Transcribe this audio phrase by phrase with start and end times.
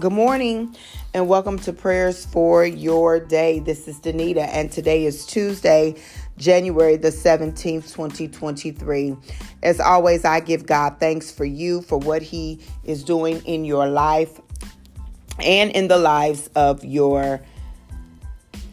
[0.00, 0.74] Good morning
[1.12, 3.58] and welcome to prayers for your day.
[3.58, 5.94] This is Danita and today is Tuesday,
[6.38, 9.14] January the 17th, 2023.
[9.62, 13.86] As always, I give God thanks for you for what He is doing in your
[13.90, 14.40] life
[15.38, 17.42] and in the lives of your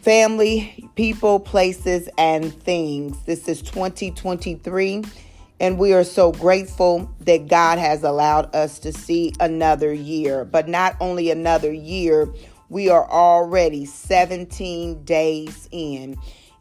[0.00, 3.22] family, people, places, and things.
[3.26, 5.04] This is 2023
[5.60, 10.44] and we are so grateful that God has allowed us to see another year.
[10.44, 12.28] But not only another year,
[12.68, 16.16] we are already 17 days in.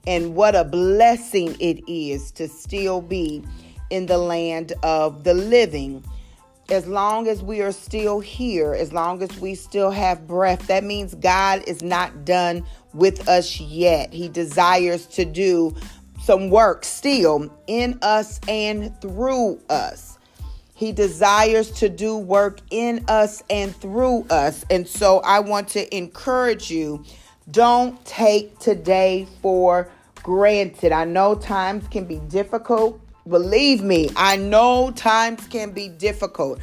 [0.08, 3.44] And what a blessing it is to still be
[3.90, 6.04] in the land of the living.
[6.70, 10.84] As long as we are still here, as long as we still have breath, that
[10.84, 14.12] means God is not done with us yet.
[14.12, 15.76] He desires to do
[16.28, 20.20] some work still in us and through us.
[20.76, 24.66] He desires to do work in us and through us.
[24.70, 27.06] And so I want to encourage you
[27.50, 29.90] don't take today for
[30.22, 30.92] granted.
[30.92, 33.00] I know times can be difficult.
[33.30, 36.60] Believe me, I know times can be difficult.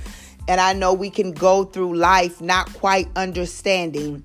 [0.46, 4.24] And I know we can go through life not quite understanding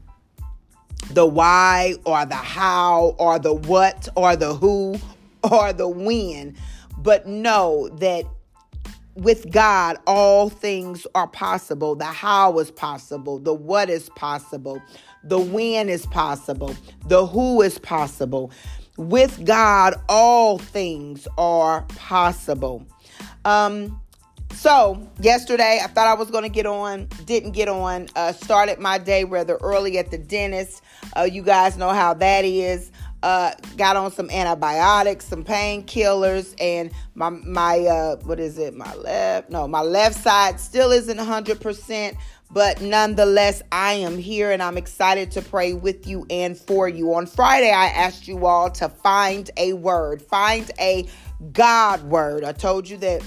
[1.11, 4.99] the why or the how or the what or the who
[5.43, 6.55] or the when,
[6.97, 8.25] but know that
[9.15, 11.95] with God, all things are possible.
[11.95, 14.81] The how is possible, the what is possible,
[15.23, 18.51] the when is possible, the who is possible.
[18.97, 22.85] With God, all things are possible.
[23.45, 24.01] Um,
[24.53, 28.07] so yesterday, I thought I was going to get on, didn't get on.
[28.15, 30.81] Uh, started my day rather early at the dentist.
[31.15, 32.91] Uh, you guys know how that is
[33.23, 38.75] uh, got on some antibiotics, some painkillers, and my my uh, what is it?
[38.75, 42.17] My left no, my left side still isn't hundred percent,
[42.51, 47.13] but nonetheless, I am here and I'm excited to pray with you and for you.
[47.13, 51.07] On Friday, I asked you all to find a word, find a
[51.53, 52.43] God word.
[52.43, 53.21] I told you that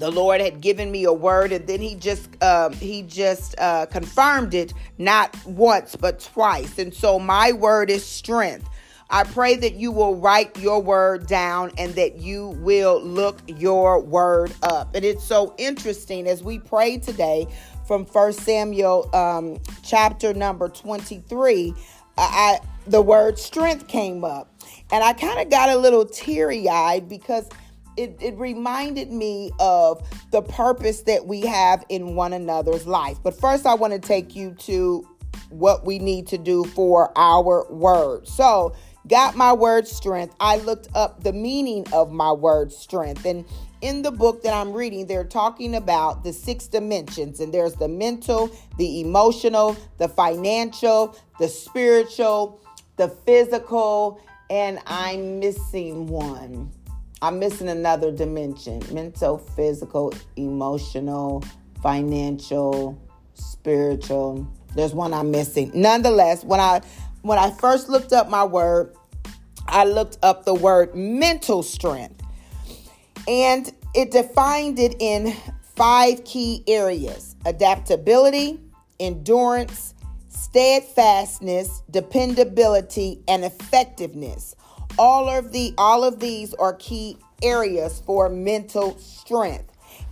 [0.00, 3.86] the lord had given me a word and then he just uh, he just uh,
[3.86, 8.68] confirmed it not once but twice and so my word is strength
[9.12, 14.00] I pray that you will write your word down and that you will look your
[14.00, 14.94] word up.
[14.94, 17.48] And it's so interesting as we pray today
[17.88, 21.74] from First Samuel um, chapter number 23.
[22.16, 24.54] I, the word strength came up.
[24.92, 27.48] And I kind of got a little teary eyed because
[27.96, 33.18] it, it reminded me of the purpose that we have in one another's life.
[33.22, 35.06] But first, I want to take you to
[35.48, 38.26] what we need to do for our word.
[38.26, 38.74] So,
[39.06, 43.24] got my word strength, I looked up the meaning of my word strength.
[43.24, 43.44] And
[43.80, 47.88] in the book that I'm reading, they're talking about the six dimensions, and there's the
[47.88, 52.60] mental, the emotional, the financial, the spiritual,
[52.96, 56.70] the physical, and I'm missing one.
[57.22, 61.44] I'm missing another dimension mental, physical, emotional,
[61.82, 62.98] financial,
[63.34, 64.48] spiritual.
[64.74, 65.70] There's one I'm missing.
[65.74, 66.80] Nonetheless, when I
[67.22, 68.96] when I first looked up my word,
[69.66, 72.22] I looked up the word mental strength.
[73.28, 75.34] And it defined it in
[75.76, 78.60] five key areas adaptability,
[78.98, 79.94] endurance,
[80.28, 84.56] steadfastness, dependability, and effectiveness.
[85.00, 89.64] All of the all of these are key areas for mental strength.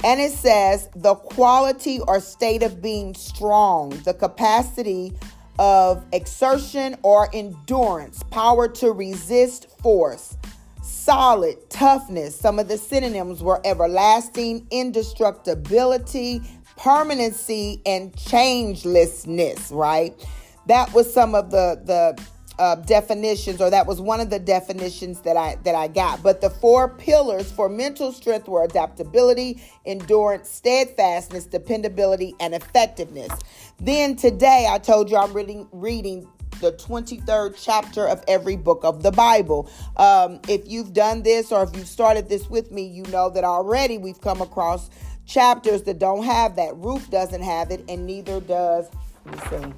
[0.02, 5.12] And it says the quality or state of being strong, the capacity
[5.58, 10.38] of exertion or endurance, power to resist force,
[10.82, 12.34] solid, toughness.
[12.34, 16.40] Some of the synonyms were everlasting, indestructibility,
[16.78, 20.14] permanency, and changelessness, right?
[20.66, 25.20] That was some of the the uh, definitions, or that was one of the definitions
[25.20, 26.22] that I that I got.
[26.22, 33.32] But the four pillars for mental strength were adaptability, endurance, steadfastness, dependability, and effectiveness.
[33.78, 36.28] Then today, I told you I'm reading reading
[36.60, 39.70] the 23rd chapter of every book of the Bible.
[39.96, 43.44] Um, if you've done this or if you've started this with me, you know that
[43.44, 44.90] already we've come across
[45.24, 46.74] chapters that don't have that.
[46.76, 48.88] Ruth doesn't have it, and neither does.
[49.26, 49.72] Let me see.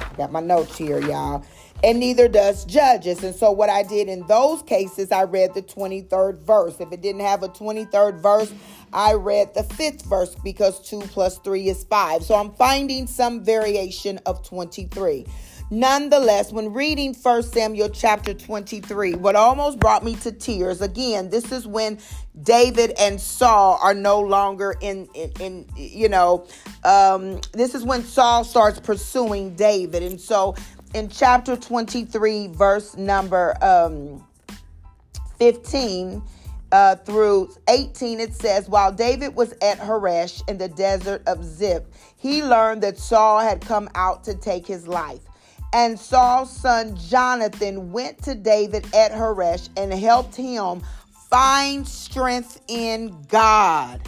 [0.00, 1.44] I got my notes here, y'all
[1.84, 3.22] and neither does Judges.
[3.22, 6.80] And so, what I did in those cases, I read the 23rd verse.
[6.80, 8.52] If it didn't have a 23rd verse,
[8.92, 12.24] I read the fifth verse because 2 plus 3 is 5.
[12.24, 15.26] So, I'm finding some variation of 23.
[15.70, 21.52] nonetheless, when reading 1 Samuel chapter 23, what almost brought me to tears, again, this
[21.52, 21.98] is when
[22.42, 26.46] David and Saul are no longer in, in, in you know,
[26.84, 30.02] um, this is when Saul starts pursuing David.
[30.02, 30.54] And so
[30.94, 34.24] in chapter 23, verse number um,
[35.38, 36.22] 15,
[36.70, 41.82] uh, through 18, it says, While David was at Horesh in the desert of Ziph,
[42.16, 45.20] he learned that Saul had come out to take his life.
[45.72, 50.82] And Saul's son Jonathan went to David at Horesh and helped him
[51.30, 54.00] find strength in God.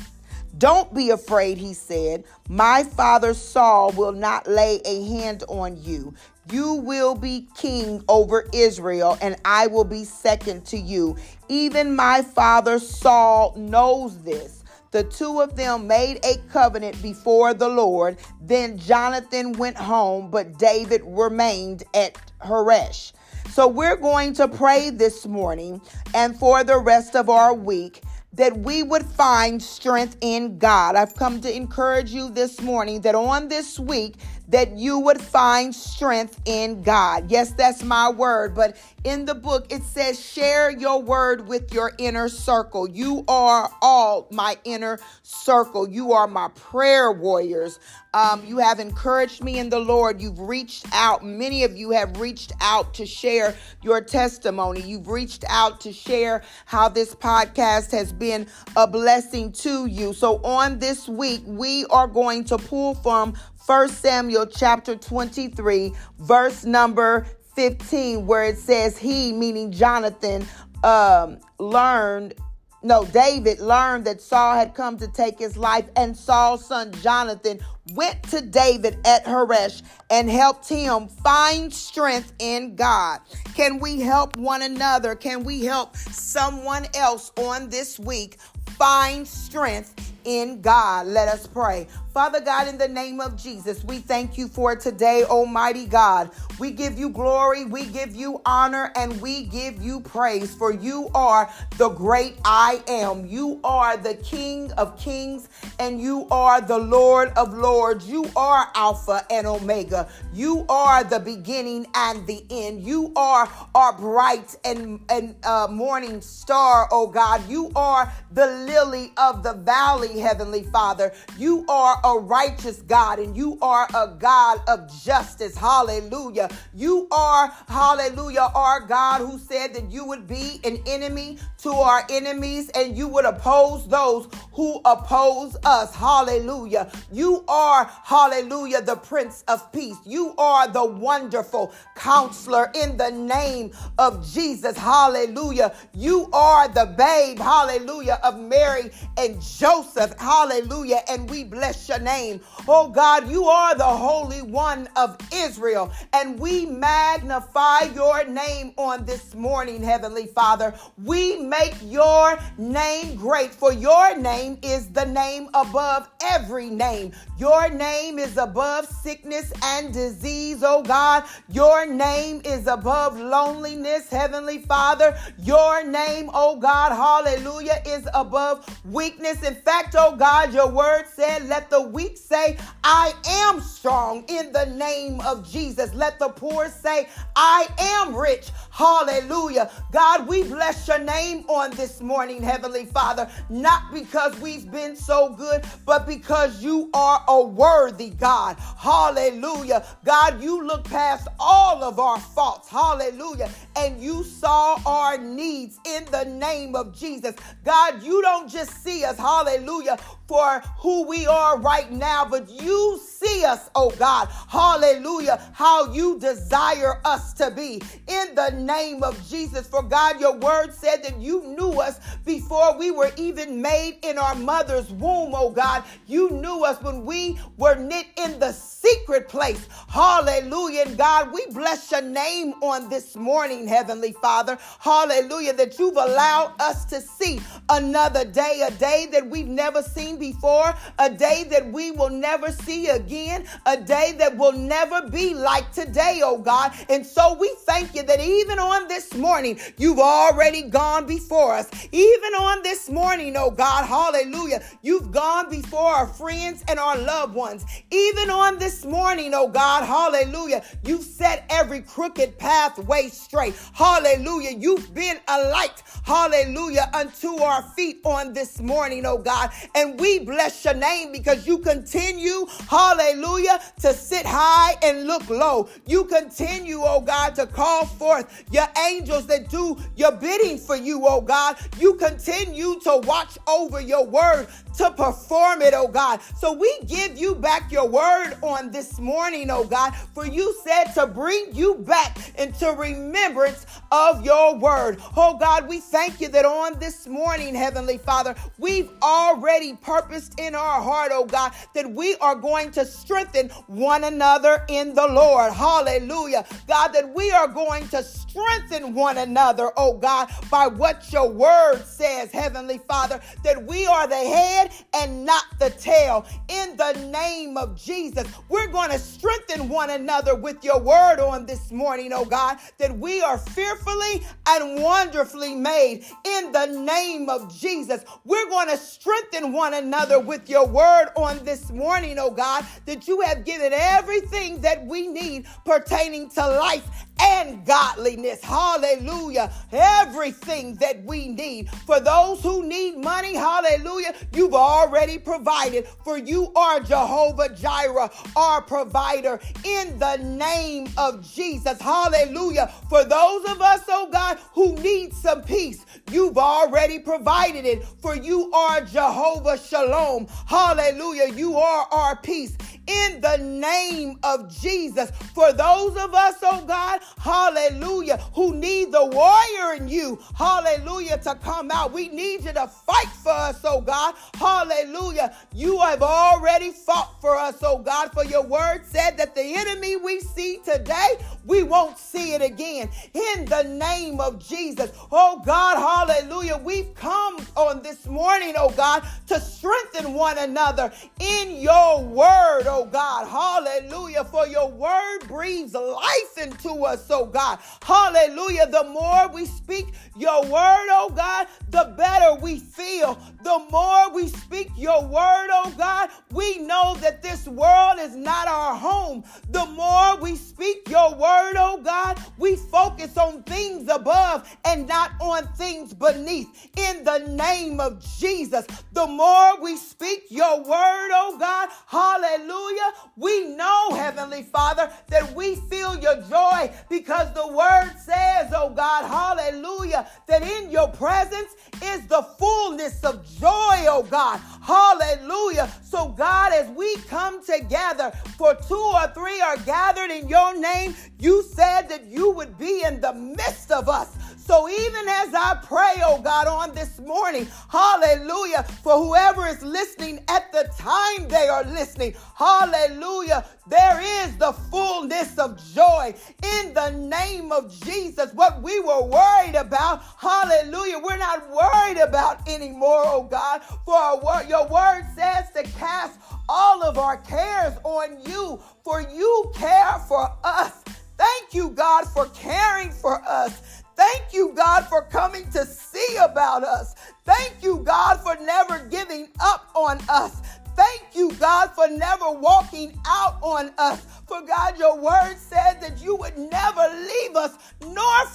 [0.60, 2.24] Don't be afraid, he said.
[2.46, 6.12] My father Saul will not lay a hand on you.
[6.52, 11.16] You will be king over Israel, and I will be second to you.
[11.48, 14.62] Even my father Saul knows this.
[14.90, 18.18] The two of them made a covenant before the Lord.
[18.42, 23.12] Then Jonathan went home, but David remained at Horesh.
[23.48, 25.80] So we're going to pray this morning
[26.14, 28.02] and for the rest of our week
[28.34, 30.96] that we would find strength in God.
[30.96, 34.16] I've come to encourage you this morning that on this week
[34.50, 37.30] that you would find strength in God.
[37.30, 41.92] Yes, that's my word, but in the book it says share your word with your
[41.98, 42.88] inner circle.
[42.88, 45.88] You are all my inner circle.
[45.88, 47.78] You are my prayer warriors.
[48.12, 50.20] Um, you have encouraged me in the Lord.
[50.20, 51.24] You've reached out.
[51.24, 54.80] Many of you have reached out to share your testimony.
[54.82, 60.12] You've reached out to share how this podcast has been a blessing to you.
[60.12, 63.34] So on this week, we are going to pull from
[63.66, 70.46] 1 Samuel chapter 23, verse number 15, where it says, He, meaning Jonathan,
[70.82, 72.34] um, learned
[72.82, 77.58] no, David learned that Saul had come to take his life, and Saul's son Jonathan
[77.92, 83.20] went to David at Horesh and helped him find strength in God.
[83.54, 85.14] Can we help one another?
[85.14, 88.38] Can we help someone else on this week
[88.78, 91.06] find strength in God.
[91.06, 91.88] Let us pray.
[92.12, 96.30] Father God, in the name of Jesus, we thank you for today, Almighty God.
[96.58, 101.08] We give you glory, we give you honor, and we give you praise, for you
[101.14, 103.26] are the great I am.
[103.26, 108.08] You are the King of kings, and you are the Lord of lords.
[108.08, 110.08] You are Alpha and Omega.
[110.32, 112.82] You are the beginning and the end.
[112.82, 117.48] You are our bright and, and uh, morning star, oh God.
[117.48, 121.12] You are the lily of the valley, Heavenly Father.
[121.38, 125.56] You are a righteous God and you are a God of justice.
[125.56, 126.48] Hallelujah.
[126.74, 132.04] You are, hallelujah, our God who said that you would be an enemy to our
[132.10, 135.94] enemies and you would oppose those who oppose us.
[135.94, 136.90] Hallelujah.
[137.12, 139.96] You are, hallelujah, the Prince of Peace.
[140.04, 144.76] You are the wonderful counselor in the name of Jesus.
[144.76, 145.74] Hallelujah.
[145.94, 149.99] You are the babe, hallelujah, of Mary and Joseph.
[150.18, 151.02] Hallelujah.
[151.08, 152.40] And we bless your name.
[152.66, 155.92] Oh God, you are the Holy One of Israel.
[156.12, 160.74] And we magnify your name on this morning, Heavenly Father.
[161.04, 167.12] We make your name great, for your name is the name above every name.
[167.38, 171.24] Your name is above sickness and disease, oh God.
[171.48, 175.16] Your name is above loneliness, Heavenly Father.
[175.38, 179.42] Your name, oh God, hallelujah, is above weakness.
[179.42, 184.52] In fact, oh God, your word said, let the weak say, I am strong in
[184.52, 185.94] the name of Jesus.
[185.94, 188.50] Let the poor say, I am rich.
[188.70, 189.70] Hallelujah.
[189.92, 195.30] God, we bless your name on this morning, Heavenly Father, not because we've been so
[195.30, 198.56] good, but because you are a worthy God.
[198.78, 199.84] Hallelujah.
[200.04, 202.68] God, you look past all of our faults.
[202.68, 203.50] Hallelujah.
[203.76, 207.34] And you saw our needs in the name of Jesus.
[207.64, 212.48] God, you don't just see us, hallelujah, hallelujah for who we are right now, but
[212.48, 214.28] you see us, oh God.
[214.48, 215.42] Hallelujah.
[215.52, 219.66] How you desire us to be in the name of Jesus.
[219.66, 224.18] For God, your word said that you knew us before we were even made in
[224.18, 225.82] our mother's womb, oh God.
[226.06, 229.68] You knew us when we were knit in the secret place.
[229.88, 230.84] Hallelujah.
[230.86, 234.56] And God, we bless your name on this morning, Heavenly Father.
[234.78, 235.54] Hallelujah.
[235.54, 240.72] That you've allowed us to see another day, a day that we've never seen before,
[241.00, 245.72] a day that we will never see again, a day that will never be like
[245.72, 246.72] today, oh God.
[246.88, 251.68] And so we thank you that even on this morning, you've already gone before us.
[251.90, 257.34] Even on this morning, oh God, hallelujah, you've gone before our friends and our loved
[257.34, 257.64] ones.
[257.90, 263.54] Even on this morning, oh God, hallelujah, you've set every crooked pathway straight.
[263.72, 269.50] Hallelujah, you've been a light, hallelujah, unto our feet on this morning, oh God.
[269.74, 275.68] And we bless your name because you continue, hallelujah, to sit high and look low.
[275.86, 281.06] You continue, oh God, to call forth your angels that do your bidding for you,
[281.06, 281.56] oh God.
[281.78, 286.20] You continue to watch over your word to perform it, oh God.
[286.36, 290.92] So we give you back your word on this morning, oh God, for you said
[290.94, 294.98] to bring you back into remembrance of your word.
[295.16, 300.54] Oh God, we thank you that on this morning, Heavenly Father, we've already purposed in
[300.54, 305.52] our heart, oh God, that we are going to strengthen one another in the Lord.
[305.52, 306.44] Hallelujah.
[306.68, 311.82] God, that we are going to strengthen one another, oh God, by what your word
[311.84, 314.59] says, Heavenly Father, that we are the head
[314.94, 316.26] and not the tail.
[316.48, 321.46] In the name of Jesus, we're going to strengthen one another with your word on
[321.46, 326.04] this morning, oh God, that we are fearfully and wonderfully made.
[326.24, 331.44] In the name of Jesus, we're going to strengthen one another with your word on
[331.44, 336.88] this morning, oh God, that you have given everything that we need pertaining to life
[337.20, 338.42] and godliness.
[338.42, 339.52] Hallelujah.
[339.72, 341.70] Everything that we need.
[341.86, 344.14] For those who need money, hallelujah,
[344.50, 345.86] you've already provided.
[346.04, 351.80] For you are Jehovah Jireh, our provider, in the name of Jesus.
[351.80, 352.72] Hallelujah.
[352.88, 357.84] For those of us, oh God, who need some peace, you've already provided it.
[358.02, 360.26] For you are Jehovah Shalom.
[360.46, 361.32] Hallelujah.
[361.32, 362.56] You are our peace
[362.90, 365.10] in the name of Jesus.
[365.34, 371.34] For those of us, oh God, hallelujah, who need the warrior in you, hallelujah, to
[371.36, 371.92] come out.
[371.92, 375.34] We need you to fight for us, oh God, hallelujah.
[375.54, 379.96] You have already fought for us, oh God, for your word said that the enemy
[379.96, 382.88] we see today, we won't see it again.
[383.14, 389.04] In the name of Jesus, oh God, hallelujah, we've come on this morning, oh God,
[389.28, 393.26] to strengthen one another in your word, oh Oh God.
[393.28, 394.24] Hallelujah.
[394.24, 397.58] For your word breathes life into us, oh God.
[397.82, 398.68] Hallelujah.
[398.68, 403.20] The more we speak your word, oh God, the better we feel.
[403.44, 408.48] The more we speak your word, oh God, we know that this world is not
[408.48, 409.24] our home.
[409.50, 415.12] The more we speak your word, oh God, we focus on things above and not
[415.20, 416.48] on things beneath.
[416.78, 422.92] In the name of Jesus, the more we speak your word, oh God, hallelujah Hallelujah.
[423.16, 429.04] We know, Heavenly Father, that we feel your joy because the word says, oh God,
[429.06, 434.40] hallelujah, that in your presence is the fullness of joy, oh God.
[434.62, 435.70] Hallelujah.
[435.82, 440.94] So, God, as we come together, for two or three are gathered in your name,
[441.18, 444.16] you said that you would be in the midst of us.
[444.50, 450.24] So even as I pray, oh God, on this morning, hallelujah, for whoever is listening
[450.26, 456.90] at the time they are listening, hallelujah, there is the fullness of joy in the
[456.90, 458.34] name of Jesus.
[458.34, 464.42] What we were worried about, hallelujah, we're not worried about anymore, oh God, for our,
[464.48, 470.28] your word says to cast all of our cares on you, for you care for
[470.42, 470.82] us.
[471.16, 473.82] Thank you, God, for caring for us.
[474.00, 476.94] Thank you, God, for coming to see about us.
[477.26, 480.40] Thank you, God, for never giving up on us.
[480.74, 484.06] Thank you, God, for never walking out on us.
[484.26, 488.26] For God, your word said that you would never leave us nor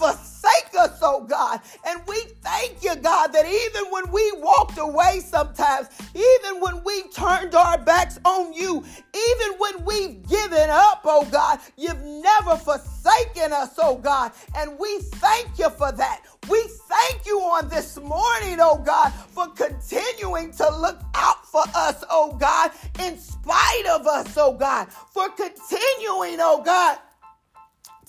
[0.78, 1.62] us, oh God.
[1.86, 7.04] And we thank you, God, that even when we walked away sometimes, even when we
[7.10, 8.84] turned our backs on you,
[9.14, 14.32] even when we've given up, oh God, you've never forsaken us, oh God.
[14.56, 16.22] And we thank you for that.
[16.50, 22.04] We thank you on this morning, oh God, for continuing to look out for us,
[22.10, 27.00] oh God, in spite of us, oh God, for continuing, oh God,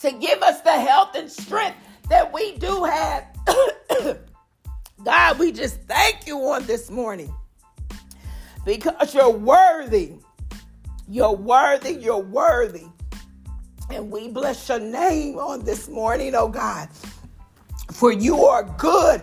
[0.00, 3.24] to give us the health and strength that we do have.
[5.04, 7.32] God, we just thank you on this morning
[8.64, 10.14] because you're worthy.
[11.08, 11.92] You're worthy.
[11.92, 12.86] You're worthy.
[13.90, 16.88] And we bless your name on this morning, oh God.
[17.92, 19.22] For you are good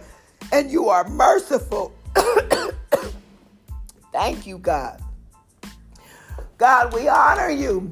[0.52, 1.94] and you are merciful.
[4.14, 5.02] Thank you, God.
[6.58, 7.92] God, we honor you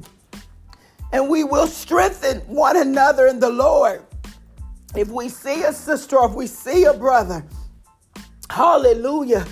[1.12, 4.02] and we will strengthen one another in the Lord.
[4.94, 7.44] If we see a sister or if we see a brother,
[8.50, 9.46] hallelujah,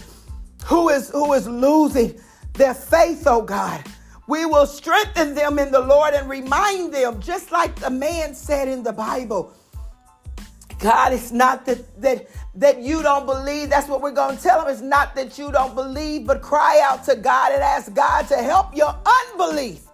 [0.65, 2.21] who is who is losing
[2.55, 3.85] their faith, oh God,
[4.29, 8.69] we will strengthen them in the Lord and remind them, just like the man said
[8.69, 9.55] in the Bible.
[10.79, 13.71] God, it's not that that that you don't believe.
[13.71, 14.71] That's what we're going to tell them.
[14.71, 18.37] It's not that you don't believe, but cry out to God and ask God to
[18.37, 19.85] help your unbelief.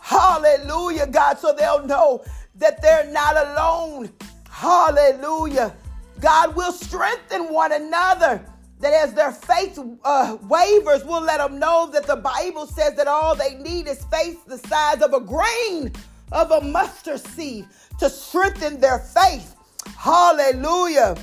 [0.00, 2.24] Hallelujah, God, so they'll know
[2.56, 4.10] that they're not alone.
[4.58, 5.72] Hallelujah.
[6.18, 8.44] God will strengthen one another.
[8.80, 13.06] That as their faith uh, wavers, we'll let them know that the Bible says that
[13.06, 15.92] all they need is faith the size of a grain
[16.32, 17.66] of a mustard seed
[18.00, 19.54] to strengthen their faith.
[19.96, 21.16] Hallelujah.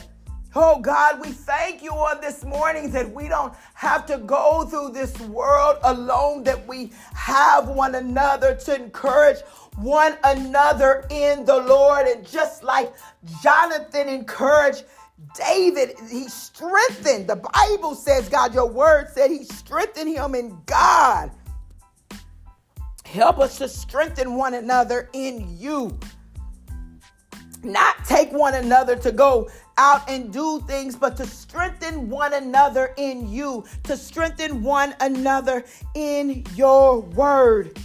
[0.57, 4.91] Oh God, we thank you on this morning that we don't have to go through
[4.91, 9.39] this world alone, that we have one another to encourage
[9.77, 12.07] one another in the Lord.
[12.07, 12.93] And just like
[13.41, 14.85] Jonathan encouraged
[15.35, 17.27] David, he strengthened.
[17.27, 21.31] The Bible says, God, your word said he strengthened him in God.
[23.05, 25.97] Help us to strengthen one another in you
[27.65, 32.93] not take one another to go out and do things, but to strengthen one another
[32.97, 35.65] in you, to strengthen one another
[35.95, 37.77] in your word.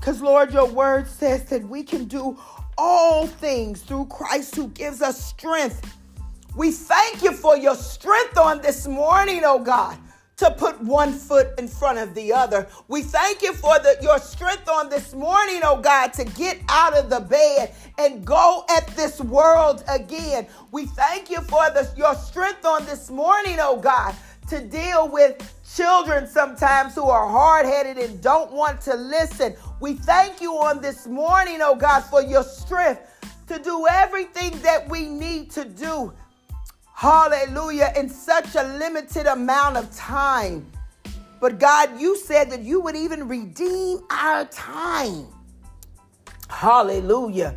[0.00, 2.38] Because, Lord, your word says that we can do
[2.78, 5.94] all things through Christ who gives us strength.
[6.56, 9.98] We thank you for your strength on this morning, oh God
[10.40, 12.66] to put one foot in front of the other.
[12.88, 16.96] We thank you for the, your strength on this morning, oh God, to get out
[16.96, 20.46] of the bed and go at this world again.
[20.72, 24.14] We thank you for the, your strength on this morning, oh God,
[24.48, 29.54] to deal with children sometimes who are hard headed and don't want to listen.
[29.80, 33.02] We thank you on this morning, oh God, for your strength
[33.48, 36.12] to do everything that we need to do
[37.00, 37.94] Hallelujah.
[37.96, 40.70] In such a limited amount of time.
[41.40, 45.26] But God, you said that you would even redeem our time.
[46.50, 47.54] Hallelujah.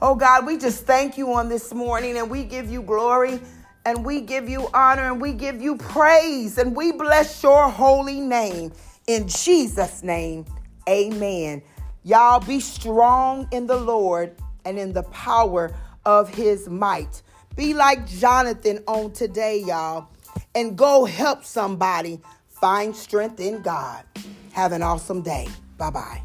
[0.00, 3.38] Oh God, we just thank you on this morning and we give you glory
[3.84, 8.20] and we give you honor and we give you praise and we bless your holy
[8.20, 8.72] name.
[9.06, 10.44] In Jesus' name,
[10.88, 11.62] amen.
[12.04, 17.22] Y'all be strong in the Lord and in the power of his might.
[17.56, 20.08] Be like Jonathan on today, y'all,
[20.54, 24.04] and go help somebody find strength in God.
[24.52, 25.48] Have an awesome day.
[25.78, 26.22] Bye bye.